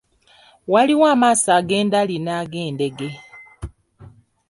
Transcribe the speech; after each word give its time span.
Waliwo 0.71 1.05
amaaso 1.13 1.49
ag’endali 1.59 2.17
n'ag’endege. 2.21 3.09